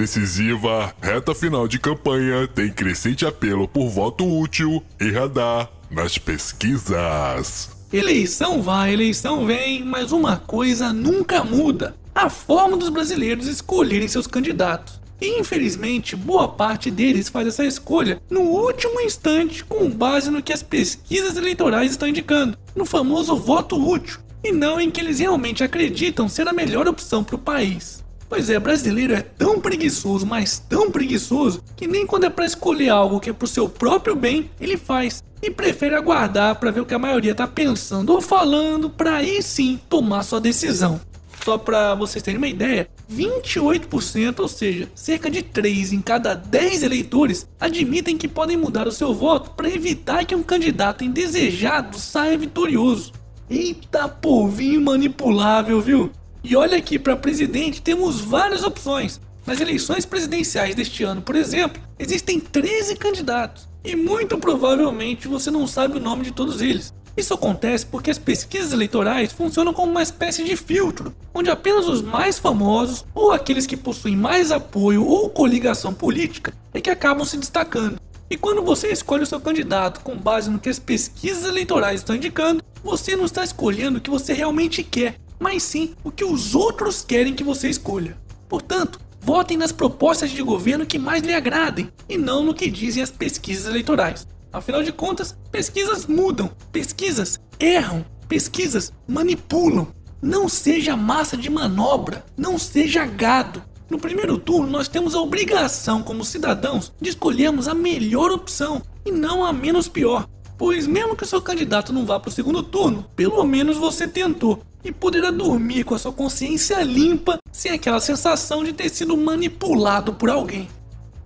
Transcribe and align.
decisiva, 0.00 0.94
reta 1.02 1.34
final 1.34 1.68
de 1.68 1.78
campanha 1.78 2.48
tem 2.48 2.72
crescente 2.72 3.26
apelo 3.26 3.68
por 3.68 3.90
voto 3.90 4.26
útil 4.26 4.82
e 4.98 5.10
radar 5.10 5.70
nas 5.90 6.16
pesquisas. 6.16 7.68
Eleição 7.92 8.62
vai, 8.62 8.94
eleição 8.94 9.44
vem, 9.44 9.84
mas 9.84 10.10
uma 10.10 10.38
coisa 10.38 10.90
nunca 10.90 11.44
muda: 11.44 11.94
a 12.14 12.30
forma 12.30 12.78
dos 12.78 12.88
brasileiros 12.88 13.46
escolherem 13.46 14.08
seus 14.08 14.26
candidatos. 14.26 14.98
E 15.20 15.38
infelizmente, 15.38 16.16
boa 16.16 16.48
parte 16.48 16.90
deles 16.90 17.28
faz 17.28 17.48
essa 17.48 17.66
escolha 17.66 18.22
no 18.30 18.40
último 18.40 19.02
instante 19.02 19.62
com 19.62 19.90
base 19.90 20.30
no 20.30 20.42
que 20.42 20.52
as 20.52 20.62
pesquisas 20.62 21.36
eleitorais 21.36 21.90
estão 21.90 22.08
indicando, 22.08 22.56
no 22.74 22.86
famoso 22.86 23.36
voto 23.36 23.76
útil, 23.76 24.18
e 24.42 24.50
não 24.50 24.80
em 24.80 24.90
que 24.90 24.98
eles 24.98 25.18
realmente 25.18 25.62
acreditam 25.62 26.26
ser 26.26 26.48
a 26.48 26.54
melhor 26.54 26.88
opção 26.88 27.22
para 27.22 27.36
o 27.36 27.38
país. 27.38 28.02
Pois 28.30 28.48
é, 28.48 28.60
brasileiro 28.60 29.12
é 29.12 29.20
tão 29.20 29.60
preguiçoso, 29.60 30.24
mas 30.24 30.56
tão 30.56 30.88
preguiçoso, 30.88 31.64
que 31.76 31.88
nem 31.88 32.06
quando 32.06 32.26
é 32.26 32.30
para 32.30 32.46
escolher 32.46 32.88
algo 32.88 33.18
que 33.18 33.28
é 33.28 33.32
pro 33.32 33.48
seu 33.48 33.68
próprio 33.68 34.14
bem, 34.14 34.48
ele 34.60 34.76
faz. 34.76 35.20
E 35.42 35.50
prefere 35.50 35.96
aguardar 35.96 36.54
para 36.54 36.70
ver 36.70 36.80
o 36.80 36.86
que 36.86 36.94
a 36.94 36.98
maioria 36.98 37.34
tá 37.34 37.48
pensando 37.48 38.12
ou 38.12 38.20
falando, 38.20 38.88
para 38.88 39.16
aí 39.16 39.42
sim 39.42 39.80
tomar 39.88 40.22
sua 40.22 40.40
decisão. 40.40 41.00
Só 41.44 41.58
para 41.58 41.96
vocês 41.96 42.22
terem 42.22 42.38
uma 42.38 42.46
ideia, 42.46 42.88
28%, 43.12 44.38
ou 44.38 44.48
seja, 44.48 44.88
cerca 44.94 45.28
de 45.28 45.42
3 45.42 45.92
em 45.92 46.00
cada 46.00 46.32
10 46.32 46.84
eleitores, 46.84 47.48
admitem 47.58 48.16
que 48.16 48.28
podem 48.28 48.56
mudar 48.56 48.86
o 48.86 48.92
seu 48.92 49.12
voto 49.12 49.50
para 49.56 49.68
evitar 49.68 50.24
que 50.24 50.36
um 50.36 50.42
candidato 50.44 51.02
indesejado 51.02 51.98
saia 51.98 52.38
vitorioso. 52.38 53.12
Eita 53.50 54.06
povinho 54.06 54.80
manipulável, 54.80 55.80
viu? 55.80 56.12
E 56.42 56.56
olha 56.56 56.78
aqui, 56.78 56.98
para 56.98 57.16
presidente 57.16 57.82
temos 57.82 58.20
várias 58.20 58.62
opções. 58.62 59.20
Nas 59.46 59.60
eleições 59.60 60.06
presidenciais 60.06 60.74
deste 60.74 61.04
ano, 61.04 61.20
por 61.20 61.36
exemplo, 61.36 61.82
existem 61.98 62.40
13 62.40 62.96
candidatos. 62.96 63.68
E 63.84 63.96
muito 63.96 64.38
provavelmente 64.38 65.28
você 65.28 65.50
não 65.50 65.66
sabe 65.66 65.96
o 65.96 66.00
nome 66.00 66.24
de 66.24 66.32
todos 66.32 66.60
eles. 66.60 66.94
Isso 67.16 67.34
acontece 67.34 67.84
porque 67.84 68.10
as 68.10 68.18
pesquisas 68.18 68.72
eleitorais 68.72 69.32
funcionam 69.32 69.74
como 69.74 69.90
uma 69.90 70.02
espécie 70.02 70.44
de 70.44 70.56
filtro, 70.56 71.14
onde 71.34 71.50
apenas 71.50 71.86
os 71.86 72.00
mais 72.00 72.38
famosos 72.38 73.04
ou 73.14 73.32
aqueles 73.32 73.66
que 73.66 73.76
possuem 73.76 74.16
mais 74.16 74.50
apoio 74.50 75.04
ou 75.04 75.28
coligação 75.28 75.92
política 75.92 76.54
é 76.72 76.80
que 76.80 76.90
acabam 76.90 77.24
se 77.24 77.36
destacando. 77.36 78.00
E 78.30 78.36
quando 78.36 78.62
você 78.62 78.88
escolhe 78.92 79.24
o 79.24 79.26
seu 79.26 79.40
candidato 79.40 80.00
com 80.00 80.16
base 80.16 80.48
no 80.48 80.58
que 80.58 80.68
as 80.68 80.78
pesquisas 80.78 81.44
eleitorais 81.44 82.00
estão 82.00 82.14
indicando, 82.14 82.62
você 82.82 83.16
não 83.16 83.24
está 83.24 83.42
escolhendo 83.42 83.98
o 83.98 84.00
que 84.00 84.08
você 84.08 84.32
realmente 84.32 84.84
quer, 84.84 85.16
mas 85.40 85.62
sim 85.62 85.94
o 86.04 86.12
que 86.12 86.24
os 86.24 86.54
outros 86.54 87.02
querem 87.02 87.34
que 87.34 87.42
você 87.42 87.68
escolha. 87.68 88.16
Portanto, 88.48 89.00
votem 89.20 89.56
nas 89.56 89.72
propostas 89.72 90.30
de 90.30 90.42
governo 90.42 90.86
que 90.86 90.98
mais 90.98 91.22
lhe 91.22 91.32
agradem 91.34 91.90
e 92.08 92.18
não 92.18 92.44
no 92.44 92.54
que 92.54 92.70
dizem 92.70 93.02
as 93.02 93.10
pesquisas 93.10 93.66
eleitorais. 93.66 94.26
Afinal 94.52 94.82
de 94.82 94.92
contas, 94.92 95.36
pesquisas 95.50 96.06
mudam, 96.06 96.50
pesquisas 96.70 97.40
erram, 97.58 98.04
pesquisas 98.28 98.92
manipulam. 99.08 99.88
Não 100.20 100.48
seja 100.48 100.96
massa 100.96 101.36
de 101.36 101.48
manobra, 101.48 102.24
não 102.36 102.58
seja 102.58 103.06
gado. 103.06 103.62
No 103.88 103.98
primeiro 103.98 104.36
turno, 104.38 104.70
nós 104.70 104.86
temos 104.86 105.14
a 105.14 105.20
obrigação, 105.20 106.02
como 106.02 106.24
cidadãos, 106.24 106.92
de 107.00 107.10
escolhermos 107.10 107.66
a 107.66 107.74
melhor 107.74 108.30
opção 108.30 108.82
e 109.04 109.10
não 109.10 109.44
a 109.44 109.52
menos 109.52 109.88
pior. 109.88 110.28
Pois, 110.60 110.86
mesmo 110.86 111.16
que 111.16 111.22
o 111.22 111.26
seu 111.26 111.40
candidato 111.40 111.90
não 111.90 112.04
vá 112.04 112.20
para 112.20 112.28
o 112.28 112.32
segundo 112.32 112.62
turno, 112.62 113.06
pelo 113.16 113.42
menos 113.44 113.78
você 113.78 114.06
tentou 114.06 114.60
e 114.84 114.92
poderá 114.92 115.30
dormir 115.30 115.84
com 115.84 115.94
a 115.94 115.98
sua 115.98 116.12
consciência 116.12 116.82
limpa 116.82 117.38
sem 117.50 117.72
aquela 117.72 117.98
sensação 117.98 118.62
de 118.62 118.74
ter 118.74 118.90
sido 118.90 119.16
manipulado 119.16 120.12
por 120.12 120.28
alguém. 120.28 120.68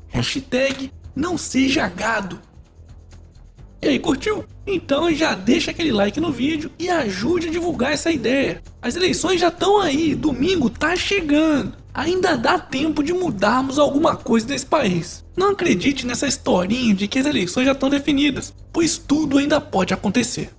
Hashtag 0.07 0.93
não 1.17 1.37
seja 1.37 1.89
gado. 1.89 2.41
E 3.83 3.89
aí, 3.89 3.98
curtiu? 3.98 4.45
Então 4.64 5.13
já 5.13 5.35
deixa 5.35 5.73
aquele 5.73 5.91
like 5.91 6.20
no 6.20 6.31
vídeo 6.31 6.70
e 6.79 6.89
ajude 6.89 7.48
a 7.48 7.51
divulgar 7.51 7.92
essa 7.92 8.13
ideia. 8.13 8.63
As 8.81 8.95
eleições 8.95 9.41
já 9.41 9.48
estão 9.48 9.81
aí, 9.81 10.14
domingo 10.14 10.70
tá 10.70 10.95
chegando. 10.95 11.83
Ainda 11.95 12.37
dá 12.37 12.59
tempo 12.59 13.05
de 13.05 13.13
mudarmos 13.13 13.79
alguma 13.79 14.17
coisa 14.17 14.49
nesse 14.49 14.67
país. 14.67 15.25
Não 15.37 15.51
acredite 15.51 16.05
nessa 16.05 16.27
historinha 16.27 16.93
de 16.93 17.07
que 17.07 17.21
as 17.21 17.27
eleições 17.27 17.67
já 17.67 17.73
estão 17.73 17.89
definidas, 17.89 18.53
pois 18.73 18.99
tudo 18.99 19.39
ainda 19.39 19.61
pode 19.61 19.95
acontecer. 19.95 20.51